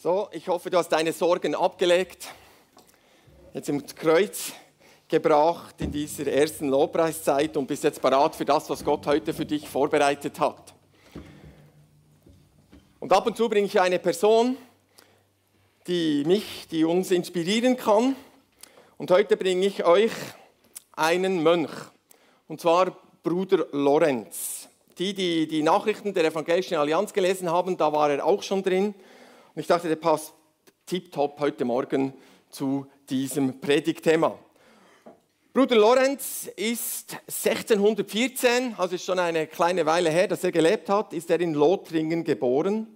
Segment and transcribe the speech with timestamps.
[0.00, 2.28] So, ich hoffe, du hast deine Sorgen abgelegt,
[3.52, 4.52] jetzt ins Kreuz
[5.08, 9.44] gebracht in dieser ersten Lobpreiszeit und bist jetzt parat für das, was Gott heute für
[9.44, 10.72] dich vorbereitet hat.
[13.00, 14.56] Und ab und zu bringe ich eine Person,
[15.88, 18.14] die mich, die uns inspirieren kann.
[18.98, 20.12] Und heute bringe ich euch
[20.92, 21.72] einen Mönch,
[22.46, 24.68] und zwar Bruder Lorenz.
[24.96, 28.94] Die, die die Nachrichten der Evangelischen Allianz gelesen haben, da war er auch schon drin.
[29.58, 30.34] Und ich dachte, der passt
[30.86, 32.14] tiptop heute Morgen
[32.48, 34.38] zu diesem Predigtthema.
[35.52, 41.12] Bruder Lorenz ist 1614, also ist schon eine kleine Weile her, dass er gelebt hat,
[41.12, 42.86] ist er in Lothringen geboren.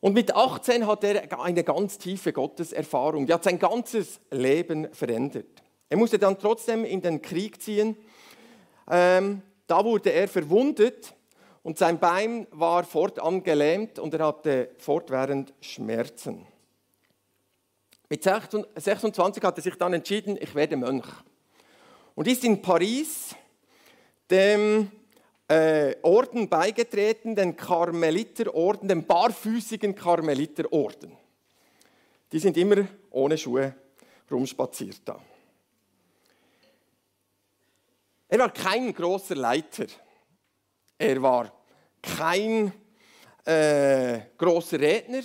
[0.00, 3.26] Und mit 18 hat er eine ganz tiefe Gotteserfahrung.
[3.26, 5.62] Die hat sein ganzes Leben verändert.
[5.90, 7.98] Er musste dann trotzdem in den Krieg ziehen.
[8.90, 11.12] Ähm, da wurde er verwundet
[11.64, 16.46] und sein Bein war fortan gelähmt und er hatte fortwährend Schmerzen.
[18.10, 21.06] Mit 26 hat er sich dann entschieden, ich werde Mönch.
[22.14, 23.34] Und ist in Paris
[24.30, 24.92] dem
[25.48, 31.16] äh, Orden beigetreten, den Karmeliterorden, dem barfüßigen Karmeliterorden.
[32.30, 33.74] Die sind immer ohne Schuhe
[34.30, 35.18] rumspaziert da.
[38.28, 39.86] Er war kein großer Leiter.
[40.98, 41.52] Er war
[42.00, 42.72] kein
[43.44, 45.22] äh, großer Redner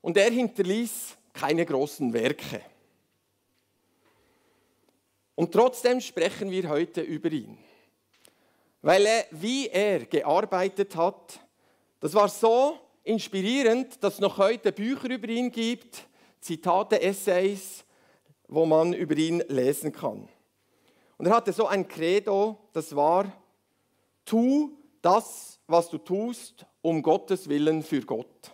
[0.00, 2.60] und er hinterließ keine großen Werke.
[5.34, 7.58] Und trotzdem sprechen wir heute über ihn.
[8.82, 11.40] Weil er, wie er gearbeitet hat,
[12.00, 16.06] das war so inspirierend, dass es noch heute Bücher über ihn gibt,
[16.40, 17.84] Zitate, Essays,
[18.46, 20.28] wo man über ihn lesen kann.
[21.16, 23.32] Und er hatte so ein Credo, das war,
[24.24, 28.52] tu das, was du tust, um Gottes Willen für Gott.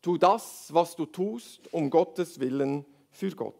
[0.00, 3.54] Tu das, was du tust, um Gottes Willen für Gott.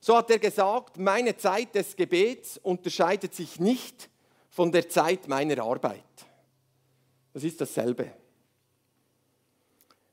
[0.00, 4.10] So hat er gesagt, meine Zeit des Gebets unterscheidet sich nicht
[4.50, 6.04] von der Zeit meiner Arbeit.
[7.32, 8.12] Das ist dasselbe.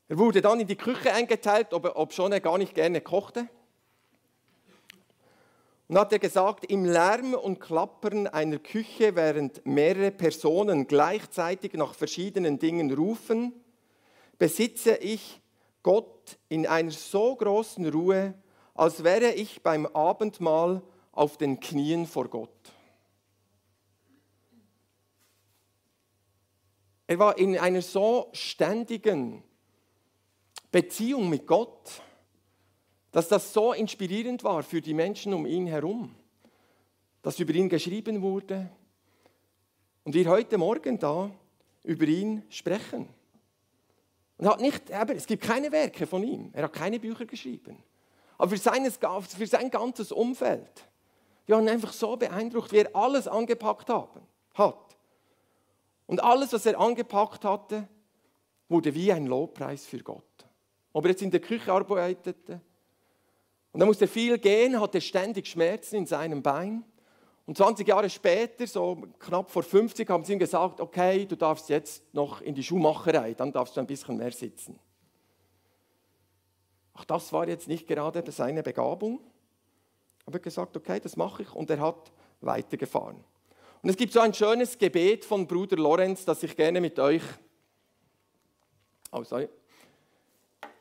[0.08, 3.48] Er wurde dann in die Küche eingeteilt, ob, er gar nicht gerne kochte.
[5.92, 11.96] Und hat er gesagt, im Lärm und Klappern einer Küche, während mehrere Personen gleichzeitig nach
[11.96, 13.52] verschiedenen Dingen rufen,
[14.38, 15.42] besitze ich
[15.84, 18.36] Gott in einer so großen Ruhe,
[18.74, 20.82] als wäre ich beim Abendmahl
[21.12, 22.72] auf den Knien vor Gott.
[27.06, 29.44] Er war in einer so ständigen
[30.72, 32.02] Beziehung mit Gott,
[33.12, 36.16] dass das so inspirierend war für die Menschen um ihn herum,
[37.22, 38.70] dass über ihn geschrieben wurde
[40.04, 41.30] und wir heute Morgen da
[41.84, 43.10] über ihn sprechen.
[44.38, 47.84] Und hat nicht, es gibt keine Werke von ihm, er hat keine Bücher geschrieben,
[48.38, 50.88] aber für, seines, für sein ganzes Umfeld.
[51.48, 54.22] Die waren einfach so beeindruckt, wie er alles angepackt haben,
[54.54, 54.98] hat.
[56.08, 57.88] Und alles, was er angepackt hatte,
[58.68, 60.24] wurde wie ein Lobpreis für Gott.
[60.94, 62.62] Ob er jetzt in der Küche arbeitete,
[63.72, 66.84] und dann musste er viel gehen, hatte ständig Schmerzen in seinem Bein.
[67.46, 71.70] Und 20 Jahre später, so knapp vor 50, haben sie ihm gesagt, okay, du darfst
[71.70, 74.80] jetzt noch in die Schuhmacherei, dann darfst du ein bisschen mehr sitzen.
[76.94, 79.20] Ach, das war jetzt nicht gerade seine Begabung.
[80.26, 81.54] Aber er hat gesagt, okay, das mache ich.
[81.54, 82.12] Und er hat
[82.42, 83.24] weitergefahren.
[83.82, 87.24] Und es gibt so ein schönes Gebet von Bruder Lorenz, das ich gerne mit euch.
[89.12, 89.50] Oh, sorry.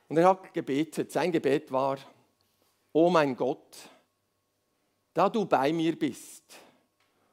[0.09, 1.11] Und er hat gebetet.
[1.11, 1.97] Sein Gebet war,
[2.93, 3.77] oh mein Gott,
[5.15, 6.45] da du bei mir bist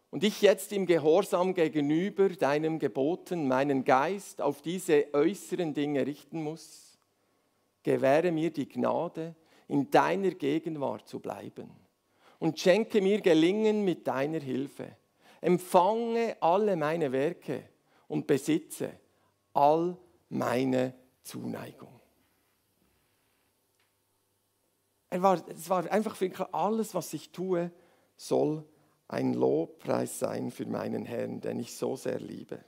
[0.10, 6.44] und ich jetzt im Gehorsam gegenüber deinem Geboten meinen Geist auf diese äußeren Dinge richten
[6.44, 6.98] muss,
[7.84, 9.36] gewähre mir die Gnade,
[9.68, 11.70] in deiner Gegenwart zu bleiben
[12.40, 14.96] und schenke mir Gelingen mit deiner Hilfe.
[15.42, 17.64] Empfange alle meine Werke
[18.08, 18.92] und besitze
[19.54, 19.98] all
[20.30, 20.94] meine
[21.24, 22.00] Zuneigung.
[25.10, 27.72] Er war, es war einfach wirklich alles, was ich tue,
[28.16, 28.66] soll
[29.08, 32.60] ein Lobpreis sein für meinen Herrn, den ich so sehr liebe.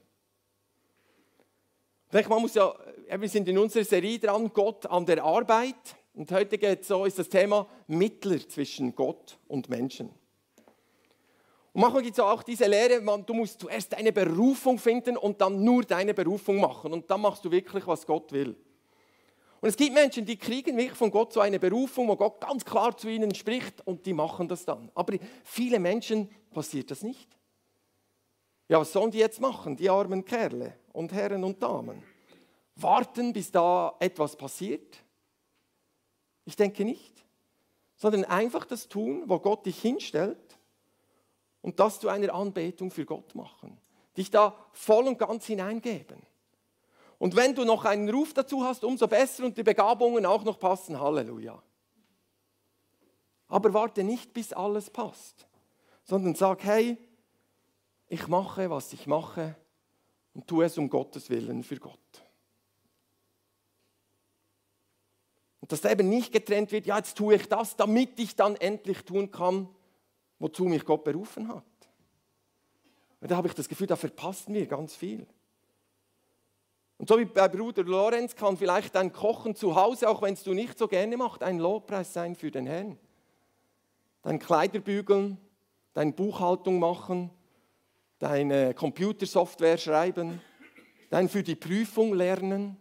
[2.11, 2.73] Man muss ja,
[3.17, 5.75] wir sind in unserer Serie dran, Gott an der Arbeit.
[6.13, 10.09] Und heute geht so, ist das Thema Mittler zwischen Gott und Menschen.
[11.71, 15.39] Und manchmal gibt es auch diese Lehre, man, du musst zuerst deine Berufung finden und
[15.39, 16.93] dann nur deine Berufung machen.
[16.93, 18.55] Und dann machst du wirklich, was Gott will.
[19.61, 22.63] Und es gibt Menschen, die kriegen wirklich von Gott so eine Berufung, wo Gott ganz
[22.63, 24.89] klar zu ihnen spricht und die machen das dann.
[24.95, 27.29] Aber viele Menschen passiert das nicht.
[28.69, 32.03] Ja, was sollen die jetzt machen, die armen Kerle und Herren und Damen?
[32.81, 35.03] warten, bis da etwas passiert?
[36.45, 37.25] Ich denke nicht.
[37.95, 40.57] Sondern einfach das tun, wo Gott dich hinstellt
[41.61, 43.77] und das zu einer Anbetung für Gott machen.
[44.15, 46.21] Dich da voll und ganz hineingeben.
[47.19, 50.57] Und wenn du noch einen Ruf dazu hast, umso besser und die Begabungen auch noch
[50.57, 50.99] passen.
[50.99, 51.61] Halleluja.
[53.49, 55.47] Aber warte nicht, bis alles passt,
[56.03, 56.97] sondern sag, hey,
[58.07, 59.55] ich mache, was ich mache
[60.33, 61.99] und tue es um Gottes Willen für Gott.
[65.59, 69.03] Und dass eben nicht getrennt wird, ja, jetzt tue ich das, damit ich dann endlich
[69.03, 69.67] tun kann,
[70.37, 71.65] wozu mich Gott berufen hat.
[73.19, 75.27] Und da habe ich das Gefühl, da verpassen wir ganz viel.
[76.99, 80.43] Und so wie bei Bruder Lorenz kann vielleicht dein Kochen zu Hause, auch wenn es
[80.43, 82.99] du nicht so gerne machst, ein Lobpreis sein für den Herrn.
[84.21, 85.37] Dein Kleider bügeln,
[85.93, 87.31] deine Buchhaltung machen,
[88.19, 90.41] deine Computersoftware schreiben,
[91.09, 92.75] dein für die Prüfung lernen.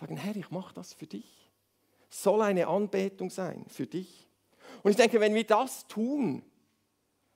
[0.00, 1.50] Sagen, Herr, ich mache das für dich.
[2.08, 4.26] Soll eine Anbetung sein für dich.
[4.82, 6.42] Und ich denke, wenn wir das tun,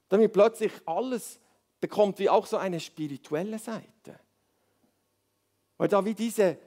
[0.09, 1.39] dann wird plötzlich alles
[1.83, 4.19] bekommt wie auch so eine spirituelle Seite.
[5.83, 6.59] Weil da wie diese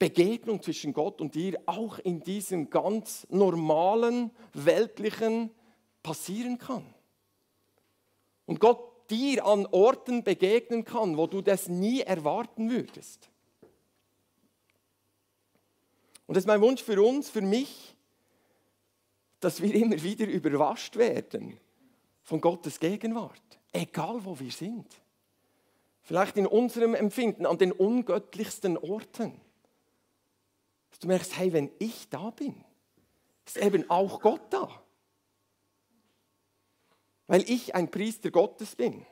[0.00, 5.52] Begegnung zwischen Gott und dir auch in diesem ganz normalen, weltlichen
[6.02, 6.84] passieren kann.
[8.46, 13.30] Und Gott dir an Orten begegnen kann, wo du das nie erwarten würdest.
[16.26, 17.94] Und das ist mein Wunsch für uns, für mich,
[19.38, 21.60] dass wir immer wieder überrascht werden
[22.24, 23.40] von Gottes Gegenwart,
[23.72, 24.88] egal wo wir sind.
[26.04, 29.40] Vielleicht in unserem Empfinden an den ungöttlichsten Orten.
[30.90, 32.64] Dass du merkst, hey, wenn ich da bin,
[33.44, 34.84] ist eben auch Gott da
[37.26, 39.04] weil ich ein Priester Gottes bin.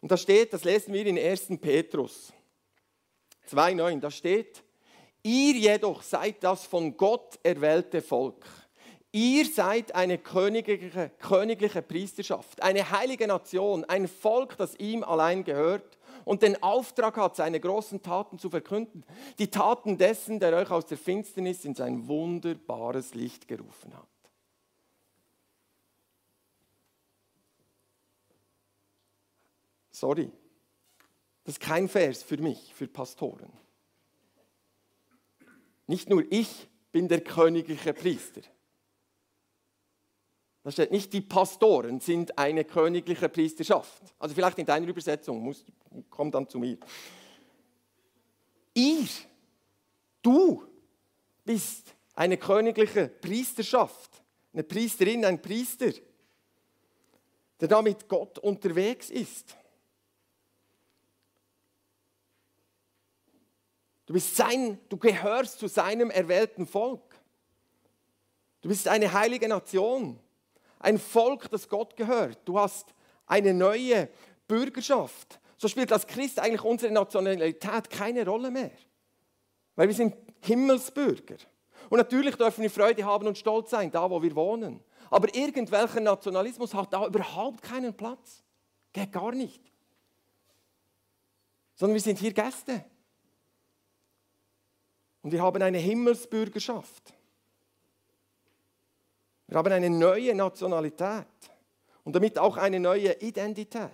[0.00, 1.58] Und da steht, das lesen wir in 1.
[1.60, 2.32] Petrus
[3.50, 4.62] 2,9, da steht,
[5.22, 8.44] ihr jedoch seid das von Gott erwählte Volk.
[9.14, 15.98] Ihr seid eine königliche, königliche Priesterschaft, eine heilige Nation, ein Volk, das ihm allein gehört
[16.24, 19.04] und den Auftrag hat, seine großen Taten zu verkünden.
[19.38, 24.08] Die Taten dessen, der euch aus der Finsternis in sein wunderbares Licht gerufen hat.
[29.90, 30.32] Sorry.
[31.44, 33.52] Das ist kein Vers für mich, für Pastoren.
[35.86, 38.40] Nicht nur ich bin der königliche Priester.
[40.62, 44.02] Da steht nicht, die Pastoren sind eine königliche Priesterschaft.
[44.18, 45.64] Also vielleicht in deiner Übersetzung, muss,
[46.08, 46.78] komm dann zu mir.
[48.74, 49.08] Ihr,
[50.22, 50.64] du
[51.44, 54.22] bist eine königliche Priesterschaft,
[54.52, 55.92] eine Priesterin, ein Priester,
[57.60, 59.56] der da mit Gott unterwegs ist.
[64.06, 67.20] Du, bist sein, du gehörst zu seinem erwählten Volk.
[68.60, 70.20] Du bist eine heilige Nation,
[70.82, 72.38] ein Volk, das Gott gehört.
[72.44, 72.94] Du hast
[73.26, 74.08] eine neue
[74.46, 75.40] Bürgerschaft.
[75.56, 78.72] So spielt als Christ eigentlich unsere Nationalität keine Rolle mehr,
[79.76, 81.36] weil wir sind Himmelsbürger.
[81.88, 84.82] Und natürlich dürfen wir Freude haben und stolz sein, da wo wir wohnen.
[85.10, 88.42] Aber irgendwelcher Nationalismus hat da überhaupt keinen Platz.
[88.92, 89.62] Geht gar nicht.
[91.74, 92.84] Sondern wir sind hier Gäste.
[95.22, 97.14] Und wir haben eine Himmelsbürgerschaft.
[99.46, 101.26] Wir haben eine neue Nationalität
[102.04, 103.90] und damit auch eine neue Identität.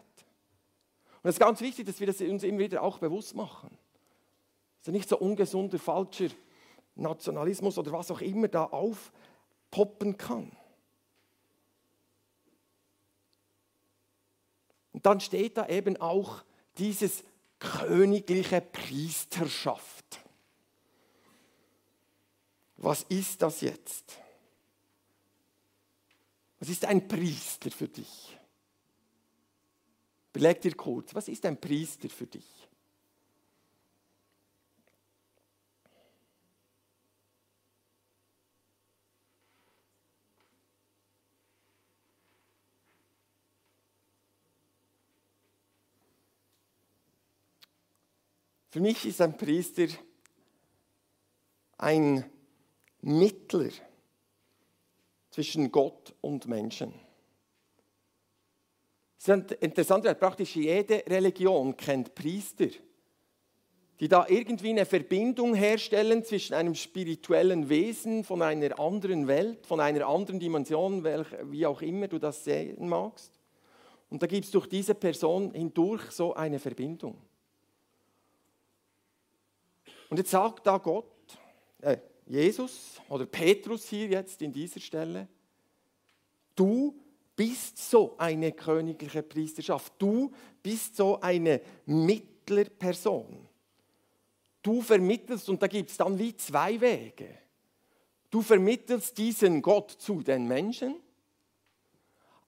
[1.22, 3.76] Und es ist ganz wichtig, dass wir das uns immer wieder auch bewusst machen.
[4.82, 6.28] Dass nicht so ungesunder, falscher
[6.94, 10.52] Nationalismus oder was auch immer da aufpoppen kann.
[14.92, 16.42] Und dann steht da eben auch
[16.76, 17.22] dieses
[17.58, 20.20] königliche Priesterschaft.
[22.76, 24.18] Was ist das jetzt?
[26.58, 28.36] Was ist ein Priester für dich?
[30.32, 32.68] Beleg dir kurz, was ist ein Priester für dich?
[48.70, 49.88] Für mich ist ein Priester
[51.78, 52.30] ein
[53.00, 53.70] Mittler
[55.38, 56.92] zwischen Gott und Menschen.
[59.16, 62.66] Es ist interessant, weil praktisch jede Religion kennt Priester,
[64.00, 69.78] die da irgendwie eine Verbindung herstellen zwischen einem spirituellen Wesen von einer anderen Welt, von
[69.78, 73.30] einer anderen Dimension, wie auch immer du das sehen magst.
[74.10, 77.16] Und da gibt es durch diese Person hindurch so eine Verbindung.
[80.10, 81.06] Und jetzt sagt da Gott,
[81.80, 85.28] äh, Jesus oder Petrus hier jetzt in dieser Stelle,
[86.54, 86.94] du
[87.34, 90.30] bist so eine königliche Priesterschaft, du
[90.62, 93.48] bist so eine Mittlerperson.
[94.62, 97.38] Du vermittelst, und da gibt es dann wie zwei Wege.
[98.28, 100.96] Du vermittelst diesen Gott zu den Menschen,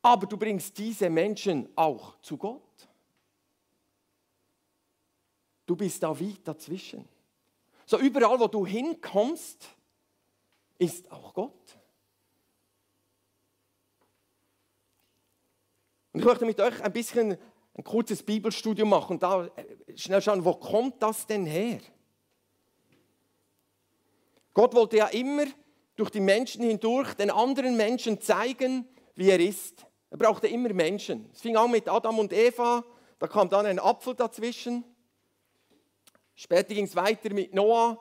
[0.03, 2.61] aber du bringst diese Menschen auch zu Gott.
[5.65, 7.09] Du bist da wie dazwischen.
[7.91, 9.69] So überall, wo du hinkommst,
[10.79, 11.77] ist auch Gott.
[16.13, 17.37] Und ich möchte mit euch ein bisschen
[17.75, 21.81] ein kurzes Bibelstudium machen und da äh, schnell schauen, wo kommt das denn her?
[24.55, 25.47] Gott wollte ja immer
[25.97, 29.85] durch die Menschen hindurch den anderen Menschen zeigen, wie er ist.
[30.11, 31.29] Er brauchte immer Menschen.
[31.33, 32.85] Es fing an mit Adam und Eva,
[33.19, 34.85] da kam dann ein Apfel dazwischen.
[36.41, 37.99] Später ging es weiter mit Noah.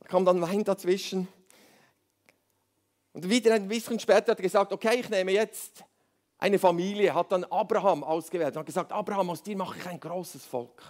[0.00, 1.28] Da kam dann Wein dazwischen.
[3.12, 5.84] Und wieder ein bisschen später hat er gesagt, okay, ich nehme jetzt
[6.38, 10.00] eine Familie, hat dann Abraham ausgewählt und hat gesagt, Abraham, aus dir mache ich ein
[10.00, 10.82] großes Volk.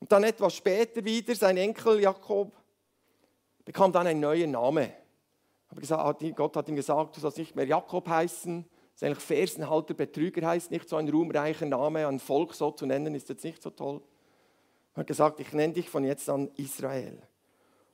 [0.00, 2.52] Und dann etwas später wieder, sein Enkel Jakob
[3.64, 4.92] bekam dann einen neuen Namen.
[6.34, 10.44] Gott hat ihm gesagt, du sollst nicht mehr Jakob heißen, das ist eigentlich Fersenhalter, Betrüger
[10.44, 13.70] heißt nicht so ein ruhmreicher Name, ein Volk so zu nennen, ist jetzt nicht so
[13.70, 14.00] toll.
[14.94, 17.16] Er hat gesagt, ich nenne dich von jetzt an Israel.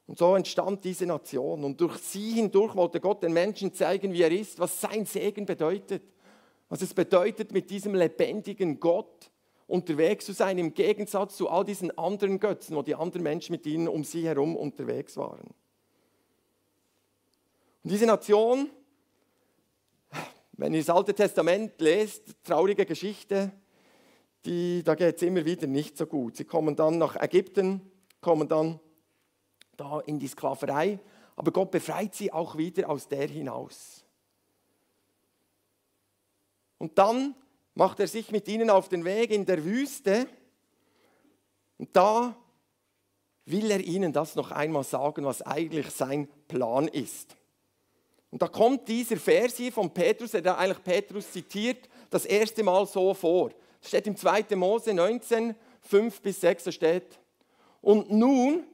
[0.06, 1.62] Und so entstand diese Nation.
[1.62, 5.44] Und durch sie hindurch wollte Gott den Menschen zeigen, wie er ist, was sein Segen
[5.44, 6.02] bedeutet.
[6.70, 9.30] Was es bedeutet, mit diesem lebendigen Gott
[9.66, 13.66] unterwegs zu sein, im Gegensatz zu all diesen anderen Götzen, wo die anderen Menschen mit
[13.66, 15.48] ihnen um sie herum unterwegs waren.
[17.82, 18.70] Und diese Nation
[20.56, 23.52] wenn ihr das Alte Testament lest, traurige Geschichte,
[24.44, 26.36] die, da geht es immer wieder nicht so gut.
[26.36, 27.80] Sie kommen dann nach Ägypten,
[28.20, 28.78] kommen dann
[29.76, 31.00] da in die Sklaverei,
[31.36, 34.04] aber Gott befreit sie auch wieder aus der hinaus.
[36.78, 37.34] Und dann
[37.74, 40.28] macht er sich mit ihnen auf den Weg in der Wüste
[41.78, 42.36] und da
[43.46, 47.36] will er ihnen das noch einmal sagen, was eigentlich sein Plan ist.
[48.34, 52.64] Und da kommt dieser Vers hier von Petrus, der da eigentlich Petrus zitiert, das erste
[52.64, 53.50] Mal so vor.
[53.80, 54.56] Das steht im 2.
[54.56, 57.20] Mose 19, 5 bis 6, da steht,
[57.80, 58.64] und nun,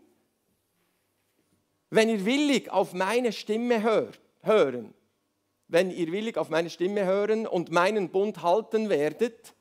[1.90, 4.94] wenn ihr willig auf meine Stimme hört, hören,
[5.68, 9.52] wenn ihr willig auf meine Stimme hören und meinen Bund halten werdet,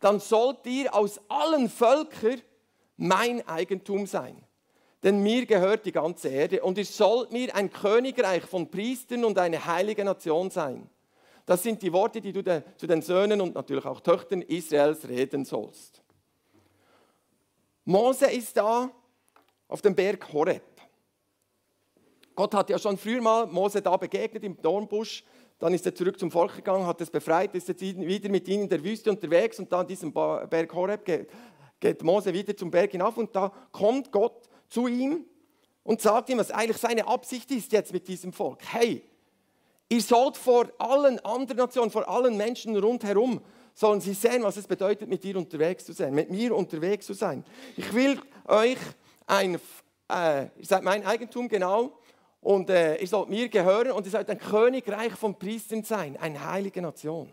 [0.00, 2.40] dann sollt ihr aus allen Völkern
[2.96, 4.42] mein Eigentum sein
[5.02, 9.38] denn mir gehört die ganze Erde und ihr sollt mir ein Königreich von Priestern und
[9.38, 10.88] eine heilige Nation sein.
[11.44, 12.42] Das sind die Worte, die du
[12.76, 16.02] zu den Söhnen und natürlich auch Töchtern Israels reden sollst.
[17.84, 18.90] Mose ist da
[19.66, 20.62] auf dem Berg Horeb.
[22.36, 25.24] Gott hat ja schon früher mal Mose da begegnet im Dornbusch.
[25.58, 28.64] Dann ist er zurück zum Volk gegangen, hat es befreit, ist jetzt wieder mit ihnen
[28.64, 31.28] in der Wüste unterwegs und dann an diesem Berg Horeb geht,
[31.80, 35.24] geht Mose wieder zum Berg hinauf und da kommt Gott zu ihm
[35.82, 38.60] und sagt ihm, was eigentlich seine Absicht ist jetzt mit diesem Volk.
[38.64, 39.02] Hey,
[39.88, 43.40] ihr sollt vor allen anderen Nationen, vor allen Menschen rundherum,
[43.74, 47.14] sollen sie sehen, was es bedeutet, mit dir unterwegs zu sein, mit mir unterwegs zu
[47.14, 47.44] sein.
[47.76, 48.78] Ich will euch
[49.26, 49.58] ein,
[50.10, 51.98] äh, ihr seid mein Eigentum genau,
[52.40, 56.44] und äh, ihr sollt mir gehören und ihr sollt ein Königreich von Priestern sein, eine
[56.44, 57.30] heilige Nation.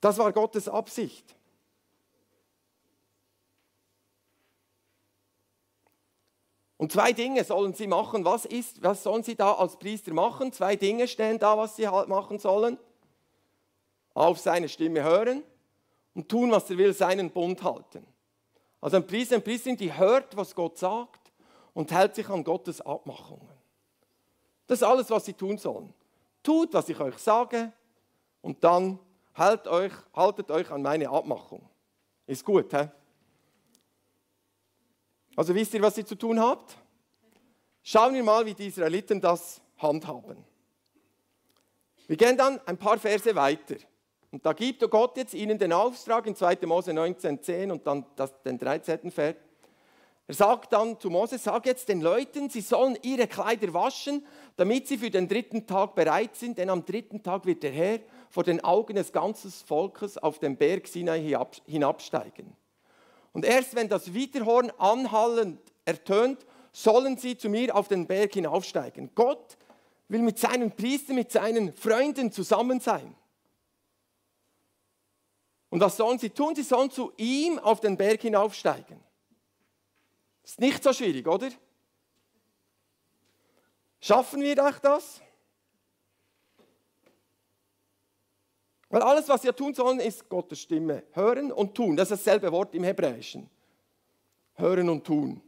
[0.00, 1.34] Das war Gottes Absicht.
[6.80, 8.24] Und zwei Dinge sollen sie machen.
[8.24, 10.50] Was, ist, was sollen sie da als Priester machen?
[10.50, 12.78] Zwei Dinge stehen da, was sie halt machen sollen.
[14.14, 15.42] Auf seine Stimme hören
[16.14, 18.06] und tun, was er will, seinen Bund halten.
[18.80, 21.30] Also ein Priester, eine Priesterin, die hört, was Gott sagt
[21.74, 23.50] und hält sich an Gottes Abmachungen.
[24.66, 25.92] Das ist alles, was sie tun sollen.
[26.42, 27.74] Tut, was ich euch sage
[28.40, 28.98] und dann
[29.34, 31.60] haltet euch, haltet euch an meine Abmachung.
[32.26, 32.88] Ist gut, hä?
[35.40, 36.76] Also wisst ihr, was ihr zu tun habt?
[37.82, 40.36] Schauen wir mal, wie die Israeliten das handhaben.
[42.06, 43.76] Wir gehen dann ein paar Verse weiter.
[44.30, 46.58] Und da gibt Gott jetzt ihnen den Auftrag in 2.
[46.66, 49.10] Mose 19,10 und dann das, den 13.
[49.10, 49.36] Vers.
[50.26, 54.88] Er sagt dann zu Mose, sag jetzt den Leuten, sie sollen ihre Kleider waschen, damit
[54.88, 58.44] sie für den dritten Tag bereit sind, denn am dritten Tag wird der Herr vor
[58.44, 61.34] den Augen des ganzen Volkes auf den Berg Sinai
[61.66, 62.59] hinabsteigen.
[63.32, 69.10] Und erst wenn das Widerhorn anhallend ertönt, sollen sie zu mir auf den Berg hinaufsteigen.
[69.14, 69.56] Gott
[70.08, 73.14] will mit seinen Priestern, mit seinen Freunden zusammen sein.
[75.68, 76.54] Und was sollen sie tun?
[76.56, 79.00] Sie sollen zu ihm auf den Berg hinaufsteigen.
[80.42, 81.48] Ist nicht so schwierig, oder?
[84.00, 85.20] Schaffen wir euch das?
[88.90, 91.04] Weil alles, was wir tun sollen, ist Gottes Stimme.
[91.12, 91.96] Hören und tun.
[91.96, 93.48] Das ist dasselbe Wort im Hebräischen.
[94.54, 95.40] Hören und tun.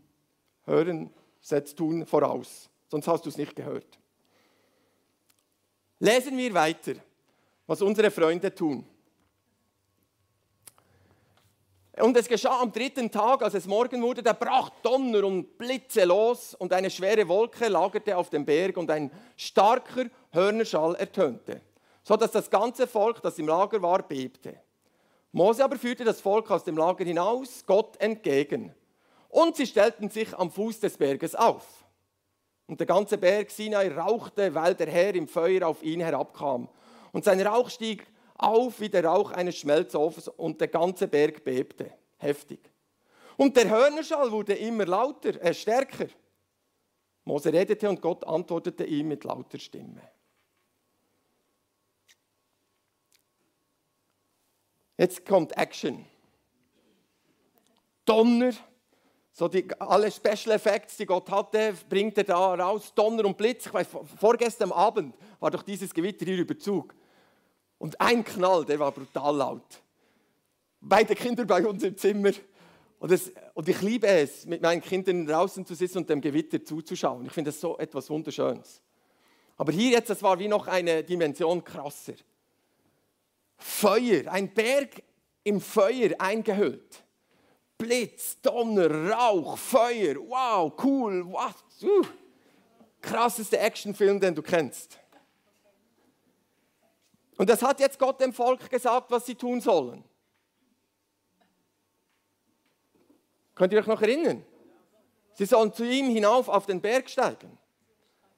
[0.65, 2.71] Hören setzt tun voraus.
[2.89, 3.99] Sonst hast du es nicht gehört.
[5.99, 6.95] Lesen wir weiter,
[7.67, 8.87] was unsere Freunde tun.
[11.99, 16.05] Und es geschah am dritten Tag, als es Morgen wurde, da brach Donner und Blitze
[16.05, 21.61] los und eine schwere Wolke lagerte auf dem Berg und ein starker Hörnerschall ertönte
[22.03, 24.59] so dass das ganze Volk, das im Lager war, bebte.
[25.33, 28.75] Mose aber führte das Volk aus dem Lager hinaus, Gott entgegen.
[29.29, 31.85] Und sie stellten sich am Fuß des Berges auf.
[32.67, 36.69] Und der ganze Berg Sinai rauchte, weil der Herr im Feuer auf ihn herabkam.
[37.13, 38.07] Und sein Rauch stieg
[38.37, 41.93] auf wie der Rauch eines Schmelzofens und der ganze Berg bebte.
[42.19, 42.71] Heftig.
[43.37, 46.07] Und der Hörnerschall wurde immer lauter, äh, stärker.
[47.25, 50.03] Mose redete und Gott antwortete ihm mit lauter Stimme.
[55.03, 56.07] Jetzt kommt Action.
[58.05, 58.53] Donner,
[59.33, 62.93] so die, alle Special Effects, die Gott hatte, bringt er da raus.
[62.95, 63.67] Donner und Blitz.
[63.67, 63.89] Ich weiß,
[64.21, 66.95] vorgestern Abend war doch dieses Gewitter hier über Zug.
[67.79, 69.83] Und ein Knall, der war brutal laut.
[70.81, 72.31] Beide Kinder bei uns im Zimmer.
[73.01, 76.65] Und, das, und ich liebe es, mit meinen Kindern draußen zu sitzen und dem Gewitter
[76.65, 77.27] zuzuschauen.
[77.27, 78.81] Ich finde das so etwas Wunderschönes.
[79.57, 82.15] Aber hier jetzt, das war wie noch eine Dimension krasser.
[83.63, 85.03] Feuer, ein Berg
[85.45, 87.05] im Feuer eingehüllt.
[87.79, 90.17] Blitz, Donner, Rauch, Feuer.
[90.17, 91.27] Wow, cool.
[91.33, 91.83] Was?
[91.83, 92.05] Uh.
[93.01, 94.99] Krasseste Actionfilm, den du kennst.
[97.37, 100.05] Und das hat jetzt Gott dem Volk gesagt, was sie tun sollen.
[103.55, 104.45] Könnt ihr euch noch erinnern?
[105.35, 107.59] Sie sollen zu ihm hinauf auf den Berg steigen,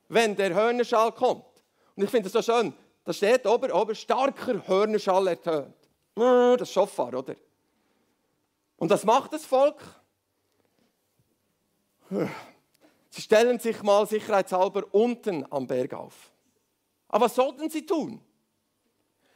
[0.08, 1.44] wenn der Hörnerschall kommt.
[1.96, 2.72] Und ich finde es so schön,
[3.04, 5.76] da steht oben, oben starker Hörnerschall ertönt.
[6.14, 7.36] Das ist Schofar, oder?
[8.76, 9.82] Und was macht das Volk?
[13.10, 16.30] Sie stellen sich mal sicherheitshalber unten am Berg auf.
[17.08, 18.20] Aber was sollten sie tun?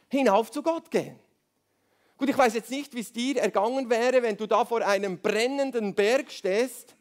[0.09, 1.19] Hinauf zu Gott gehen.
[2.17, 5.19] Gut, ich weiß jetzt nicht, wie es dir ergangen wäre, wenn du da vor einem
[5.19, 6.95] brennenden Berg stehst.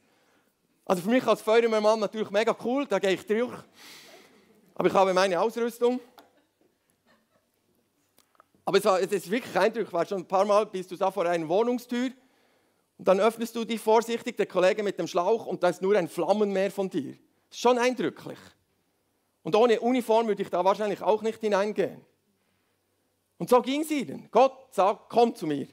[0.85, 3.53] Also für mich als Feuerwehrmann natürlich mega cool, da gehe ich durch.
[4.75, 5.99] Aber ich habe meine Ausrüstung.
[8.69, 11.11] Aber es, war, es ist wirklich eindrücklich, weil schon ein paar Mal bist du da
[11.11, 12.11] vor einer Wohnungstür
[12.99, 15.97] und dann öffnest du dich vorsichtig, der Kollege mit dem Schlauch und da ist nur
[15.97, 17.13] ein Flammenmeer von dir.
[17.49, 18.37] Das ist schon eindrücklich.
[19.43, 22.05] Und ohne Uniform würde ich da wahrscheinlich auch nicht hineingehen.
[23.39, 24.29] Und so ging es ihnen.
[24.31, 25.69] Gott sagt, komm zu mir.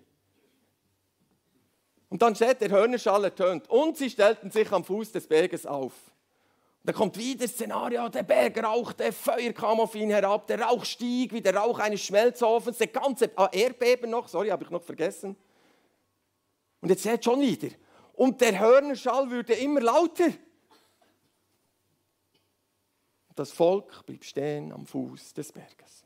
[2.07, 5.91] Und dann steht der Hörnerschall ertönt und sie stellten sich am Fuß des Berges auf.
[6.85, 10.85] Da kommt wieder das Szenario, der Berg rauchte, Feuer kam auf ihn herab, der Rauch
[10.85, 14.83] stieg wie der Rauch eines Schmelzofens, der ganze ah, Erdbeben noch, sorry, habe ich noch
[14.83, 15.35] vergessen.
[16.81, 17.69] Und jetzt seht schon wieder.
[18.13, 20.29] Und der Hörnerschall würde immer lauter.
[23.33, 26.05] Das Volk blieb stehen am Fuß des Berges.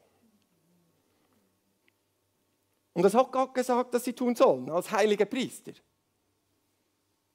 [2.93, 5.73] Und das hat Gott gesagt, dass sie tun sollen, als heilige Priester.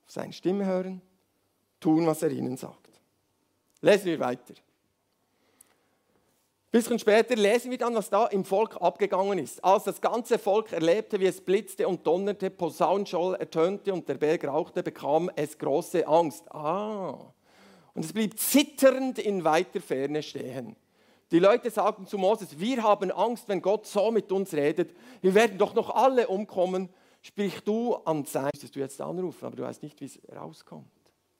[0.04, 1.02] Auf seine Stimme hören,
[1.78, 2.83] tun, was er ihnen sagt.
[3.84, 4.54] Lesen wir weiter.
[4.54, 4.60] Ein
[6.70, 9.62] bisschen später lesen wir dann, was da im Volk abgegangen ist.
[9.62, 14.46] Als das ganze Volk erlebte, wie es blitzte und donnerte, Posaunenscholl ertönte und der Berg
[14.46, 16.50] rauchte, bekam es große Angst.
[16.50, 17.34] Ah.
[17.92, 20.76] Und es blieb zitternd in weiter Ferne stehen.
[21.30, 24.96] Die Leute sagten zu Moses, wir haben Angst, wenn Gott so mit uns redet.
[25.20, 26.88] Wir werden doch noch alle umkommen.
[27.20, 28.48] Sprich du an sein.
[28.54, 30.88] Müsstest du jetzt anrufen, aber du weißt nicht, wie es rauskommt.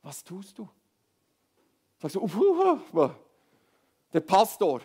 [0.03, 0.69] Was tust du?
[2.05, 3.15] Sagst du,
[4.13, 4.83] der Pastor,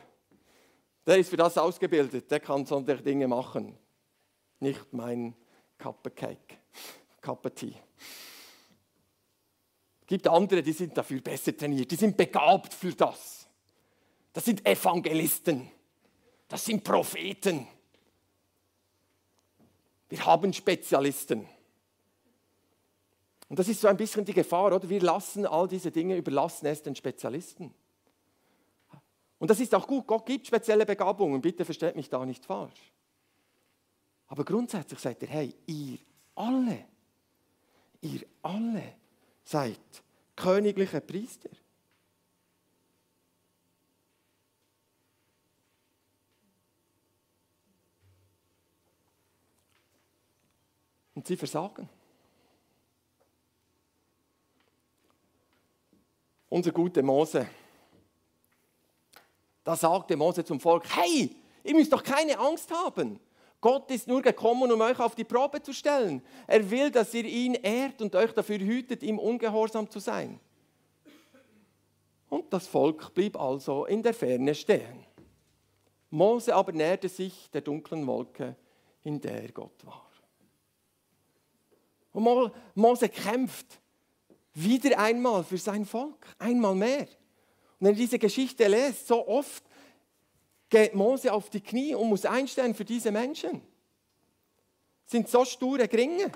[1.05, 3.77] der ist für das ausgebildet, der kann solche Dinge machen.
[4.61, 5.35] Nicht mein
[5.77, 6.59] Cup of Cake,
[7.19, 7.75] Cup of Tea.
[9.99, 13.49] Es gibt andere, die sind dafür besser trainiert, die sind begabt für das.
[14.31, 15.69] Das sind Evangelisten,
[16.47, 17.67] das sind Propheten.
[20.07, 21.49] Wir haben Spezialisten.
[23.49, 24.87] Und das ist so ein bisschen die Gefahr, oder?
[24.87, 27.73] Wir lassen all diese Dinge, überlassen es den Spezialisten.
[29.39, 30.05] Und das ist auch gut.
[30.05, 31.41] Gott gibt spezielle Begabungen.
[31.41, 32.93] Bitte versteht mich da nicht falsch.
[34.27, 35.97] Aber grundsätzlich sagt er, hey, ihr
[36.35, 36.85] alle,
[38.01, 38.93] ihr alle
[39.43, 39.79] seid
[40.35, 41.49] königliche Priester.
[51.15, 51.89] Und sie versagen.
[56.49, 57.47] Unser guter Mose.
[59.63, 63.19] Da sagte Mose zum Volk, hey, ihr müsst doch keine Angst haben.
[63.61, 66.23] Gott ist nur gekommen, um euch auf die Probe zu stellen.
[66.47, 70.39] Er will, dass ihr ihn ehrt und euch dafür hütet, ihm ungehorsam zu sein.
[72.29, 75.05] Und das Volk blieb also in der Ferne stehen.
[76.09, 78.55] Mose aber näherte sich der dunklen Wolke,
[79.03, 80.09] in der Gott war.
[82.11, 83.79] Und Mose kämpft
[84.53, 87.07] wieder einmal für sein Volk, einmal mehr.
[87.79, 89.63] Und wenn ihr diese Geschichte lest, so oft
[90.69, 93.61] geht Mose auf die Knie und muss einstehen für diese Menschen.
[95.05, 96.31] Sind so sture Gringe,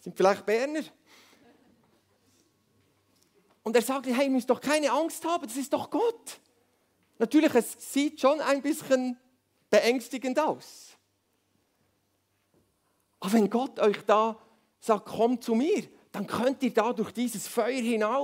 [0.00, 0.82] sind vielleicht Berner.
[3.62, 6.40] Und er sagt, hey, ihr müsst doch keine Angst haben, das ist doch Gott.
[7.18, 9.18] Natürlich, es sieht schon ein bisschen
[9.68, 10.96] beängstigend aus.
[13.20, 14.38] Aber wenn Gott euch da
[14.80, 17.80] sagt, komm zu mir, dann könnt ihr da durch dieses Feuer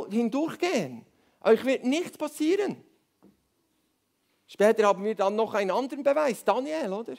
[0.09, 1.05] hindurchgehen.
[1.41, 2.77] Euch wird nichts passieren.
[4.47, 7.15] Später haben wir dann noch einen anderen Beweis, Daniel, oder?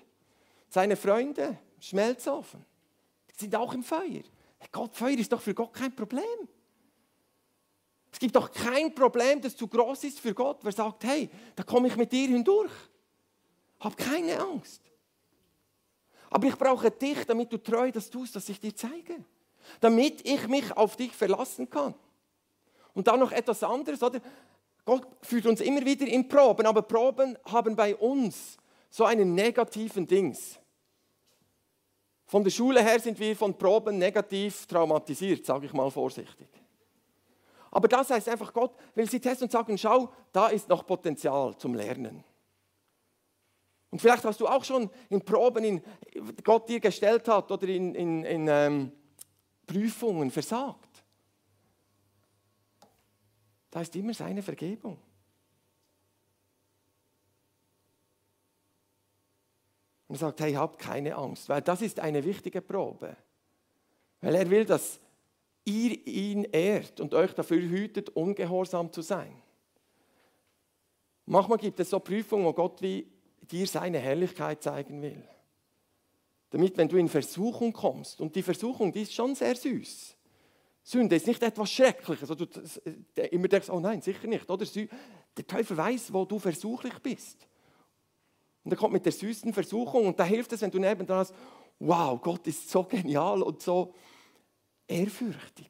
[0.70, 2.66] Seine Freunde, Schmelzofen,
[3.30, 4.24] die sind auch im Feuer.
[4.72, 6.24] Gott, Feuer ist doch für Gott kein Problem.
[8.12, 11.64] Es gibt doch kein Problem, das zu groß ist für Gott, wer sagt, hey, da
[11.64, 12.72] komme ich mit dir hindurch.
[13.80, 14.82] Hab keine Angst.
[16.30, 19.24] Aber ich brauche dich, damit du treu das tust, was ich dir zeige.
[19.80, 21.94] Damit ich mich auf dich verlassen kann.
[22.94, 24.20] Und dann noch etwas anderes, oder?
[24.86, 28.58] Gott führt uns immer wieder in Proben, aber Proben haben bei uns
[28.90, 30.58] so einen negativen Dings.
[32.26, 36.48] Von der Schule her sind wir von Proben negativ traumatisiert, sage ich mal vorsichtig.
[37.72, 41.56] Aber das heißt einfach, Gott will sie testen und sagen, schau, da ist noch Potenzial
[41.58, 42.24] zum Lernen.
[43.90, 45.82] Und vielleicht hast du auch schon in Proben, in
[46.44, 48.92] Gott dir gestellt hat oder in, in, in ähm,
[49.68, 51.04] Prüfungen versagt.
[53.70, 54.98] Da ist immer seine Vergebung.
[60.08, 63.16] Und er sagt, hey, habt keine Angst, weil das ist eine wichtige Probe.
[64.22, 65.00] Weil er will, dass
[65.66, 69.36] ihr ihn ehrt und euch dafür hütet, ungehorsam zu sein.
[71.26, 75.28] Manchmal gibt es so Prüfungen, wo Gott wie dir seine Herrlichkeit zeigen will.
[76.50, 80.16] Damit, wenn du in Versuchung kommst, und die Versuchung, die ist schon sehr süß.
[80.84, 82.46] Sünde ist nicht etwas Schreckliches, wo du
[83.16, 84.50] äh, immer denkst, oh nein, sicher nicht.
[84.50, 84.66] Oder?
[85.36, 87.46] Der Teufel weiß, wo du versuchlich bist.
[88.64, 91.34] Und er kommt mit der süßen Versuchung und da hilft es, wenn du nebendran hast,
[91.80, 93.94] wow, Gott ist so genial und so
[94.88, 95.70] ehrfürchtig.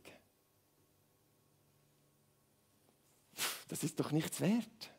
[3.68, 4.92] Das ist doch nichts wert.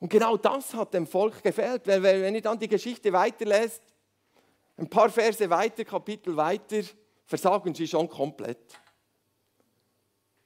[0.00, 3.82] Und genau das hat dem Volk gefehlt, weil wenn ihr dann die Geschichte weiterlässt,
[4.78, 6.82] ein paar Verse weiter, Kapitel weiter,
[7.26, 8.80] versagen sie schon komplett.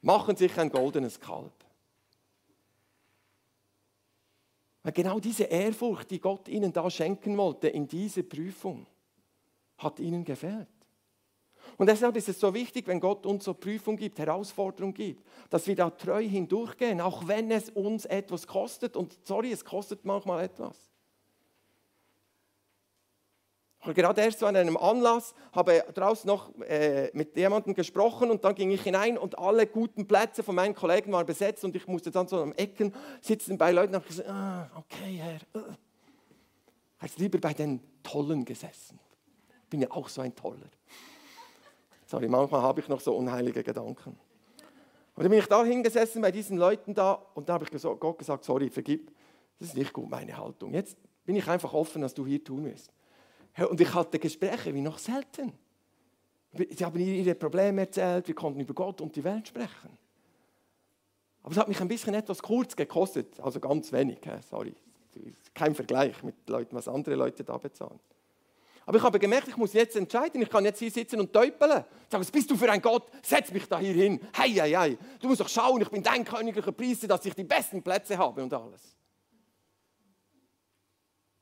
[0.00, 1.52] Machen sich ein goldenes Kalb.
[4.82, 8.86] Weil genau diese Ehrfurcht, die Gott ihnen da schenken wollte in dieser Prüfung,
[9.78, 10.66] hat ihnen gefehlt.
[11.76, 15.66] Und deshalb ist es so wichtig, wenn Gott uns so Prüfung gibt, Herausforderung gibt, dass
[15.66, 18.96] wir da treu hindurchgehen, auch wenn es uns etwas kostet.
[18.96, 20.91] Und sorry, es kostet manchmal etwas.
[23.84, 28.44] Ich gerade erst so an einem Anlass, habe draußen noch äh, mit jemandem gesprochen und
[28.44, 31.88] dann ging ich hinein und alle guten Plätze von meinen Kollegen waren besetzt und ich
[31.88, 35.40] musste dann so am Ecken sitzen bei Leuten und habe gesagt, ah, okay, Herr.
[35.60, 35.74] Uh.
[37.04, 39.00] Ich lieber bei den Tollen gesessen.
[39.68, 40.70] Bin ja auch so ein Toller.
[42.06, 44.16] Sorry, manchmal habe ich noch so unheilige Gedanken.
[45.14, 48.18] Und dann bin ich da hingesessen bei diesen Leuten da und da habe ich Gott
[48.18, 49.10] gesagt, sorry, vergib,
[49.58, 50.72] das ist nicht gut meine Haltung.
[50.72, 52.92] Jetzt bin ich einfach offen, was du hier tun willst.
[53.58, 55.52] Und ich hatte Gespräche wie noch selten.
[56.52, 59.98] Sie haben ihre Probleme erzählt, wir konnten über Gott und die Welt sprechen.
[61.42, 64.74] Aber es hat mich ein bisschen etwas kurz gekostet, also ganz wenig, sorry.
[65.54, 67.98] Kein Vergleich mit Leuten, was andere Leute da bezahlen.
[68.84, 70.42] Aber ich habe gemerkt, ich muss jetzt entscheiden.
[70.42, 71.70] Ich kann jetzt hier sitzen und täupeln.
[71.70, 73.06] Sagen, was bist du für ein Gott?
[73.22, 74.20] Setz mich da hier hin.
[74.36, 74.98] Hei, hei, hei.
[75.20, 78.42] Du musst doch schauen, ich bin dein königlicher Priester, dass ich die besten Plätze habe
[78.42, 78.96] und alles.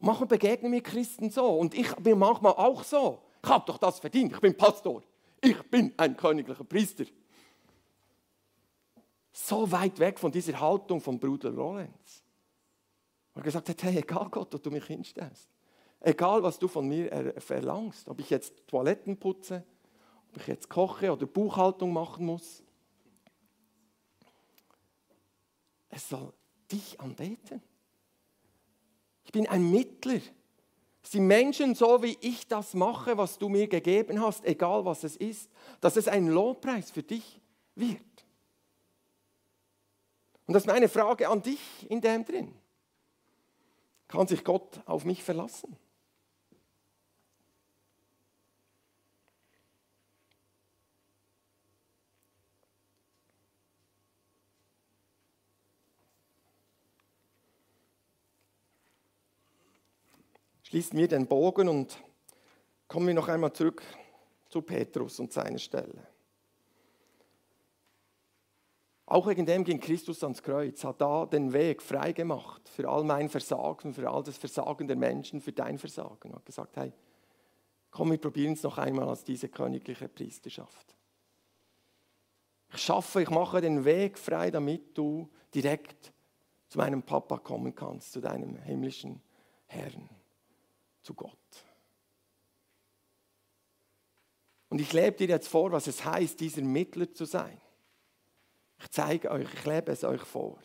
[0.00, 3.20] Manchmal begegnen mir Christen so und ich bin manchmal auch so.
[3.42, 5.02] Ich habe doch das verdient, ich bin Pastor.
[5.42, 7.04] Ich bin ein königlicher Priester.
[9.32, 12.22] So weit weg von dieser Haltung von Bruder Lorenz.
[13.34, 15.48] Er gesagt hat, hey, egal Gott, wo du mich hinstellst.
[16.00, 18.08] Egal, was du von mir verlangst.
[18.08, 19.64] Ob ich jetzt Toiletten putze,
[20.30, 22.62] ob ich jetzt koche oder Buchhaltung machen muss.
[25.90, 26.32] Es soll
[26.70, 27.62] dich anbeten.
[29.30, 30.18] Ich bin ein Mittler
[31.02, 35.04] dass die Menschen, so wie ich das mache, was du mir gegeben hast, egal was
[35.04, 35.48] es ist,
[35.80, 37.40] dass es ein Lobpreis für dich
[37.74, 38.00] wird.
[40.46, 42.52] Und das ist meine Frage an dich in dem drin.
[44.08, 45.76] Kann sich Gott auf mich verlassen?
[60.70, 62.00] Schließen wir den Bogen und
[62.86, 63.82] kommen wir noch einmal zurück
[64.48, 66.06] zu Petrus und seiner Stelle.
[69.04, 73.02] Auch wegen dem ging Christus ans Kreuz, hat da den Weg frei gemacht für all
[73.02, 76.30] mein Versagen, für all das Versagen der Menschen, für dein Versagen.
[76.30, 76.92] Er hat gesagt, hey,
[77.90, 80.94] komm, wir probieren es noch einmal als diese königliche Priesterschaft.
[82.72, 86.12] Ich schaffe, ich mache den Weg frei, damit du direkt
[86.68, 89.20] zu meinem Papa kommen kannst, zu deinem himmlischen
[89.66, 90.08] Herrn,
[91.02, 91.36] zu Gott.
[94.68, 97.60] Und ich lebe dir jetzt vor, was es heißt, dieser Mittler zu sein.
[98.78, 100.58] Ich zeige euch, ich lebe es euch vor.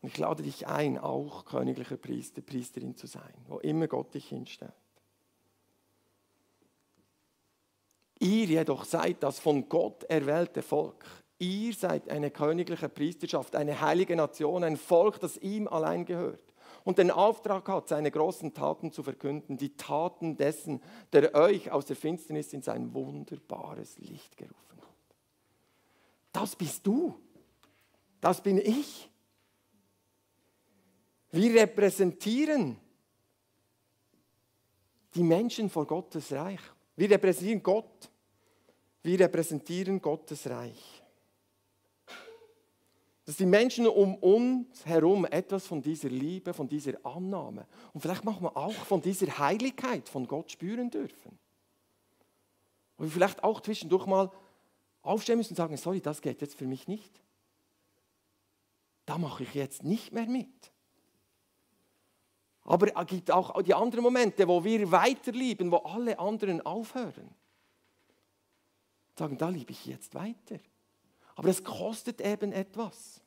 [0.00, 4.28] Und ich lade dich ein, auch königlicher Priester, Priesterin zu sein, wo immer Gott dich
[4.28, 4.72] hinstellt.
[8.18, 11.04] Ihr jedoch seid das von Gott erwählte Volk.
[11.38, 16.40] Ihr seid eine königliche Priesterschaft, eine heilige Nation, ein Volk, das ihm allein gehört
[16.86, 20.80] und den Auftrag hat, seine großen Taten zu verkünden, die Taten dessen,
[21.12, 25.16] der euch aus der Finsternis in sein wunderbares Licht gerufen hat.
[26.32, 27.20] Das bist du.
[28.20, 29.10] Das bin ich.
[31.32, 32.76] Wir repräsentieren
[35.14, 36.60] die Menschen vor Gottes Reich.
[36.94, 38.10] Wir repräsentieren Gott.
[39.02, 40.95] Wir repräsentieren Gottes Reich
[43.26, 48.24] dass die Menschen um uns herum etwas von dieser Liebe, von dieser Annahme und vielleicht
[48.24, 51.36] manchmal auch von dieser Heiligkeit von Gott spüren dürfen.
[52.96, 54.30] Und wir vielleicht auch zwischendurch mal
[55.02, 57.20] aufstehen müssen und sagen, sorry, das geht jetzt für mich nicht.
[59.06, 60.72] Da mache ich jetzt nicht mehr mit.
[62.62, 67.34] Aber es gibt auch die anderen Momente, wo wir weiterlieben, wo alle anderen aufhören.
[69.18, 70.60] Sagen, da liebe ich jetzt weiter.
[71.36, 73.20] Aber es kostet eben etwas.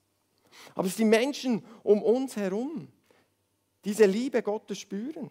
[0.76, 2.89] Aber es die Menschen um uns herum,
[3.86, 5.30] diese Liebe Gottes spüren.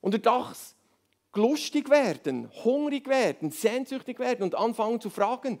[0.00, 0.76] Und durch das
[1.32, 5.60] lustig werden, hungrig werden, sehnsüchtig werden und anfangen zu fragen,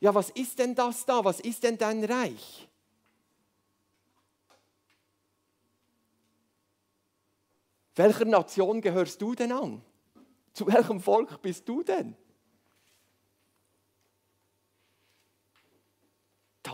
[0.00, 1.24] ja, was ist denn das da?
[1.24, 2.68] Was ist denn dein Reich?
[7.94, 9.80] Welcher Nation gehörst du denn an?
[10.52, 12.14] Zu welchem Volk bist du denn?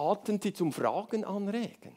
[0.03, 1.95] Taten, die zum Fragen anregen.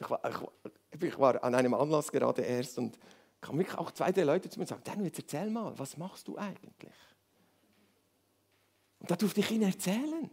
[0.00, 2.98] Ich war, ich, ich war, an einem Anlass gerade erst und
[3.40, 5.96] kamen wirklich auch zwei, drei Leute zu mir und sagten, Dan, jetzt erzähl mal, was
[5.96, 6.94] machst du eigentlich?
[9.00, 10.30] Und da durfte ich ihnen erzählen.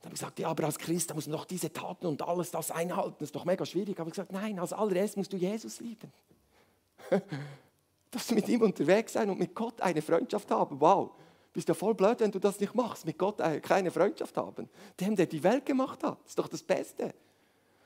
[0.00, 2.20] Dann habe ich gesagt, ja, aber als Christ da muss man doch diese Taten und
[2.22, 3.16] alles das einhalten.
[3.20, 3.98] Das ist doch mega schwierig.
[4.00, 6.12] Aber ich gesagt, nein, als allererstes musst du Jesus lieben.
[8.10, 10.80] Dass du mit ihm unterwegs sein und mit Gott eine Freundschaft haben.
[10.80, 11.12] Wow
[11.52, 13.04] bist ja voll blöd, wenn du das nicht machst.
[13.04, 14.68] Mit Gott äh, keine Freundschaft haben.
[15.00, 16.18] Dem, der die Welt gemacht hat.
[16.26, 17.14] ist doch das Beste.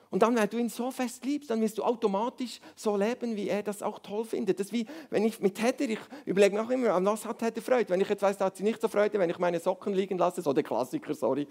[0.08, 3.48] Und dann, wenn du ihn so fest liebst, dann wirst du automatisch so leben, wie
[3.48, 4.60] er das auch toll findet.
[4.60, 7.42] Das ist wie, wenn ich mit Hedder, ich überlege mir auch immer, an was hat
[7.42, 7.90] Hedder Freude?
[7.90, 10.16] Wenn ich jetzt weiß, da hat sie nicht so Freude, wenn ich meine Socken liegen
[10.16, 11.48] lasse, so der Klassiker, sorry,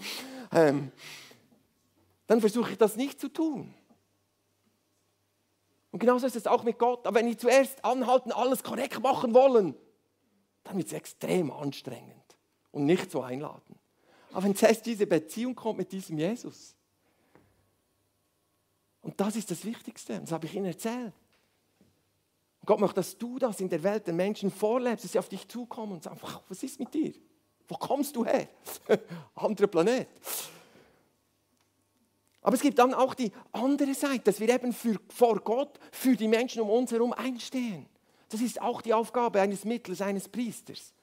[0.53, 0.91] ähm,
[2.27, 3.73] dann versuche ich das nicht zu tun.
[5.91, 7.05] Und genauso ist es auch mit Gott.
[7.05, 9.75] Aber wenn ich zuerst anhalten, alles korrekt machen wollen,
[10.65, 12.37] dann wird es extrem anstrengend
[12.71, 13.79] und nicht so einladen.
[14.33, 16.75] Aber wenn zuerst diese Beziehung kommt mit diesem Jesus,
[19.01, 21.13] und das ist das Wichtigste, das habe ich Ihnen erzählt.
[22.59, 25.29] Und Gott möchte, dass du das in der Welt den Menschen vorlebst, dass sie auf
[25.29, 27.13] dich zukommen und sagen, was ist mit dir?
[27.67, 28.49] Wo kommst du her?
[29.35, 30.07] Anderer Planet.
[32.41, 36.15] Aber es gibt dann auch die andere Seite, dass wir eben für, vor Gott für
[36.15, 37.87] die Menschen um uns herum einstehen.
[38.29, 40.93] Das ist auch die Aufgabe eines Mittels, eines Priesters.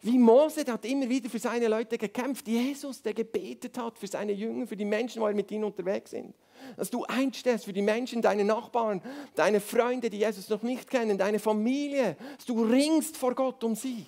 [0.00, 2.46] Wie Mose, der hat immer wieder für seine Leute gekämpft.
[2.46, 6.36] Jesus, der gebetet hat für seine Jünger, für die Menschen, er mit ihnen unterwegs sind.
[6.76, 9.02] Dass du einstehst für die Menschen, deine Nachbarn,
[9.34, 12.16] deine Freunde, die Jesus noch nicht kennen, deine Familie.
[12.36, 14.06] Dass du ringst vor Gott um sie.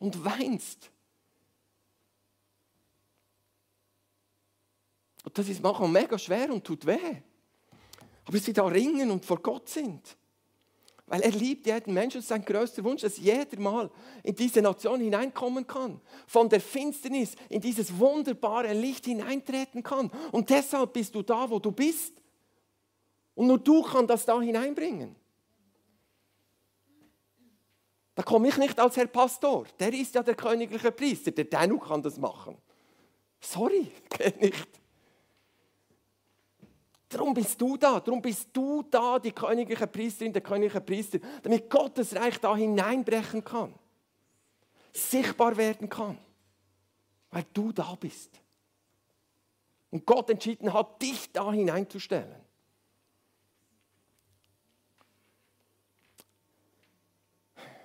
[0.00, 0.90] Und weinst.
[5.22, 7.22] Und das ist manchmal mega schwer und tut weh.
[8.26, 10.16] Aber sie da ringen und vor Gott sind.
[11.06, 12.20] Weil er liebt jeden Menschen.
[12.20, 13.90] Ist sein größter Wunsch, dass jeder mal
[14.22, 16.00] in diese Nation hineinkommen kann.
[16.26, 20.10] Von der Finsternis in dieses wunderbare Licht hineintreten kann.
[20.32, 22.14] Und deshalb bist du da, wo du bist.
[23.34, 25.14] Und nur du kannst das da hineinbringen.
[28.14, 29.66] Da komme ich nicht als Herr Pastor.
[29.78, 31.32] Der ist ja der königliche Priester.
[31.32, 32.56] Der Danu kann das machen.
[33.40, 34.68] Sorry, geht nicht.
[37.08, 41.70] Darum bist du da, darum bist du da, die königliche Priesterin, der königliche Priester, damit
[41.70, 43.74] Gottes Reich da hineinbrechen kann,
[44.92, 46.18] sichtbar werden kann,
[47.30, 48.40] weil du da bist.
[49.90, 52.44] Und Gott entschieden hat, dich da hineinzustellen.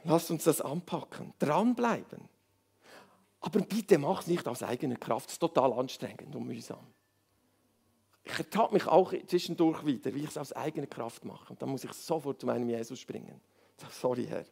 [0.05, 2.27] Lass uns das anpacken, dranbleiben.
[3.41, 6.85] Aber bitte mach es nicht aus eigener Kraft, es ist total anstrengend und mühsam.
[8.23, 11.51] Ich ertappe mich auch zwischendurch wieder, wie ich es aus eigener Kraft mache.
[11.51, 13.41] Und dann muss ich sofort zu meinem Jesus springen.
[13.77, 14.45] Sage, sorry Herr.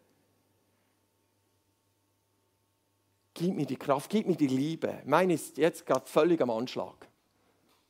[3.33, 5.01] Gib mir die Kraft, gib mir die Liebe.
[5.05, 7.07] Meine ist jetzt gerade völlig am Anschlag.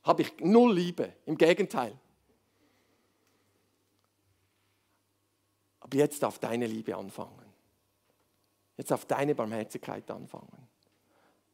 [0.03, 1.97] Habe ich null Liebe, im Gegenteil.
[5.79, 7.45] Aber jetzt darf deine Liebe anfangen.
[8.75, 10.67] Jetzt auf deine Barmherzigkeit anfangen.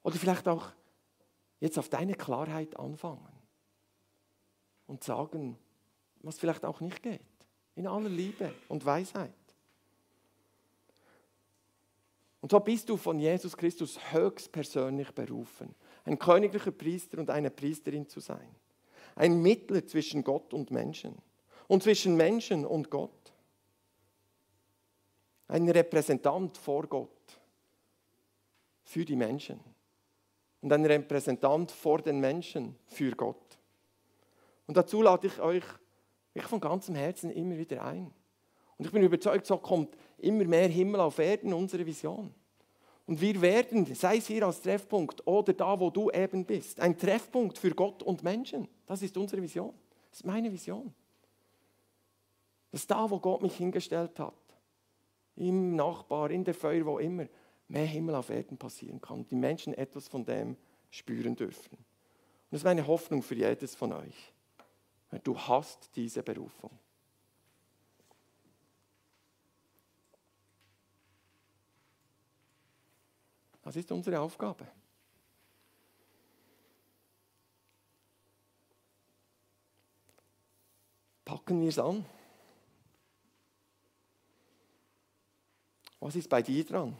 [0.02, 0.72] Oder vielleicht auch
[1.60, 3.33] jetzt auf deine Klarheit anfangen.
[4.94, 5.58] Und sagen,
[6.22, 7.20] was vielleicht auch nicht geht.
[7.74, 9.34] In aller Liebe und Weisheit.
[12.42, 15.74] Und so bist du von Jesus Christus höchstpersönlich berufen,
[16.06, 18.54] ein königlicher Priester und eine Priesterin zu sein.
[19.16, 21.18] Ein Mittler zwischen Gott und Menschen
[21.68, 23.34] und zwischen Menschen und Gott
[25.48, 27.40] ein Repräsentant vor Gott
[28.84, 29.60] für die Menschen
[30.62, 33.43] und ein Repräsentant vor den Menschen für Gott.
[34.68, 35.64] Und dazu lade ich euch
[36.34, 38.12] ich von ganzem Herzen immer wieder ein.
[38.78, 42.34] Und ich bin überzeugt, so kommt immer mehr Himmel auf Erden, unsere Vision.
[43.06, 46.98] Und wir werden, sei es hier als Treffpunkt oder da, wo du eben bist, ein
[46.98, 48.68] Treffpunkt für Gott und Menschen.
[48.88, 49.74] Das ist unsere Vision.
[50.10, 50.94] Das ist meine Vision.
[52.72, 54.34] Das ist da, wo Gott mich hingestellt hat
[55.36, 57.28] im Nachbar, in der Feuer, wo immer,
[57.68, 60.56] mehr Himmel auf Erden passieren kann und die Menschen etwas von dem
[60.90, 61.76] spüren dürfen.
[61.76, 64.34] Und das ist meine Hoffnung für jedes von euch.
[65.20, 66.72] Du hast diese Berufung.
[73.62, 74.68] Das ist unsere Aufgabe.
[81.24, 82.06] Packen wir es an.
[86.00, 86.98] Was ist bei dir dran?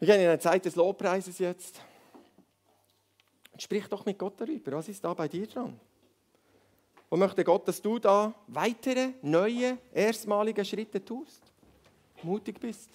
[0.00, 1.80] Wir gehen in eine Zeit des Lobpreises jetzt.
[3.58, 4.72] Sprich doch mit Gott darüber.
[4.72, 5.78] Was ist da bei dir dran?
[7.08, 11.42] Wo möchte Gott, dass du da weitere, neue, erstmalige Schritte tust?
[12.22, 12.90] Mutig bist?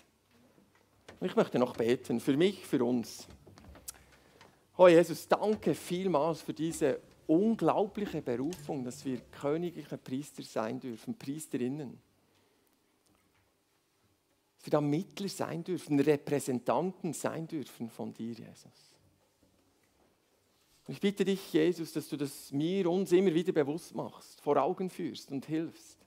[1.22, 3.28] Ich möchte noch beten, für mich, für uns.
[4.78, 12.02] Oh Jesus, danke vielmals für diese unglaubliche Berufung, dass wir königliche Priester sein dürfen, Priesterinnen
[14.60, 18.99] dass wir da Mittler sein dürfen, Repräsentanten sein dürfen von dir, Jesus.
[20.90, 24.90] Ich bitte dich, Jesus, dass du das mir, uns immer wieder bewusst machst, vor Augen
[24.90, 26.00] führst und hilfst.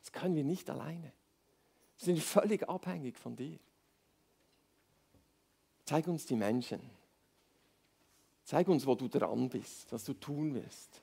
[0.00, 1.12] Das können wir nicht alleine.
[1.98, 3.58] Wir sind völlig abhängig von dir.
[5.84, 6.80] Zeig uns die Menschen.
[8.44, 11.02] Zeig uns, wo du dran bist, was du tun wirst.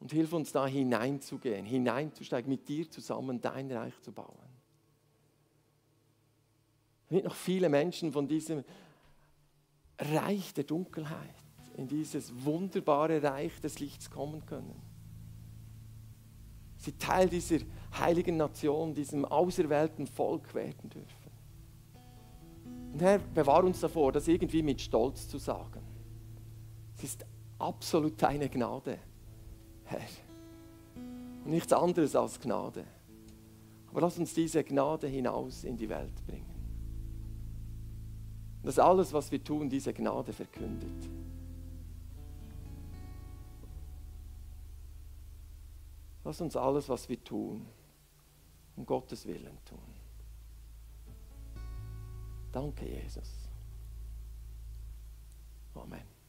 [0.00, 4.50] Und hilf uns da hineinzugehen, hineinzusteigen, mit dir zusammen dein Reich zu bauen
[7.10, 8.64] damit noch viele Menschen von diesem
[9.98, 11.34] Reich der Dunkelheit
[11.80, 14.74] in dieses wunderbare Reich des Lichts kommen können.
[16.76, 17.60] Sie Teil dieser
[17.98, 21.30] heiligen Nation, diesem auserwählten Volk werden dürfen.
[22.92, 25.80] Und Herr, bewahr uns davor, das irgendwie mit Stolz zu sagen.
[26.98, 27.24] Es ist
[27.58, 28.98] absolut deine Gnade,
[29.84, 30.00] Herr.
[31.44, 32.84] Und nichts anderes als Gnade.
[33.88, 36.50] Aber lass uns diese Gnade hinaus in die Welt bringen
[38.62, 41.08] dass alles, was wir tun, diese Gnade verkündet.
[46.24, 47.66] Lass uns alles, was wir tun,
[48.76, 49.78] um Gottes Willen tun.
[52.52, 53.48] Danke, Jesus.
[55.74, 56.19] Amen.